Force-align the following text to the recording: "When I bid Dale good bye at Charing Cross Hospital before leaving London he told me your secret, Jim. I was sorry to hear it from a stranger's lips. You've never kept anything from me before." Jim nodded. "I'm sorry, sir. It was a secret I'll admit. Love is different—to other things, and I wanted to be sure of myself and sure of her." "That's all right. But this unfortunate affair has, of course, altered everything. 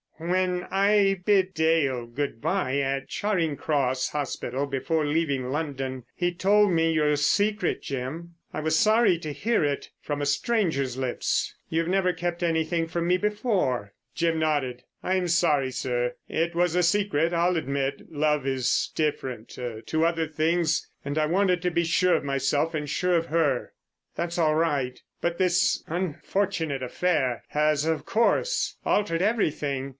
"When 0.17 0.67
I 0.69 1.21
bid 1.25 1.53
Dale 1.55 2.05
good 2.05 2.41
bye 2.41 2.77
at 2.79 3.07
Charing 3.07 3.55
Cross 3.57 4.09
Hospital 4.09 4.67
before 4.67 5.03
leaving 5.05 5.49
London 5.51 6.03
he 6.15 6.31
told 6.31 6.71
me 6.71 6.91
your 6.91 7.15
secret, 7.15 7.81
Jim. 7.81 8.35
I 8.53 8.59
was 8.61 8.75
sorry 8.77 9.17
to 9.19 9.33
hear 9.33 9.63
it 9.63 9.89
from 9.99 10.21
a 10.21 10.27
stranger's 10.27 10.95
lips. 10.95 11.55
You've 11.69 11.87
never 11.87 12.13
kept 12.13 12.43
anything 12.43 12.87
from 12.87 13.07
me 13.07 13.17
before." 13.17 13.93
Jim 14.13 14.37
nodded. 14.39 14.83
"I'm 15.01 15.27
sorry, 15.27 15.71
sir. 15.71 16.15
It 16.27 16.53
was 16.53 16.75
a 16.75 16.83
secret 16.83 17.33
I'll 17.33 17.57
admit. 17.57 18.03
Love 18.11 18.45
is 18.45 18.91
different—to 18.95 20.05
other 20.05 20.27
things, 20.27 20.87
and 21.03 21.17
I 21.17 21.25
wanted 21.27 21.63
to 21.63 21.71
be 21.71 21.83
sure 21.83 22.15
of 22.15 22.23
myself 22.23 22.75
and 22.75 22.87
sure 22.87 23.15
of 23.17 23.27
her." 23.27 23.73
"That's 24.15 24.37
all 24.37 24.55
right. 24.55 25.01
But 25.19 25.39
this 25.39 25.83
unfortunate 25.87 26.81
affair 26.83 27.43
has, 27.49 27.85
of 27.85 28.05
course, 28.05 28.77
altered 28.85 29.23
everything. 29.23 29.89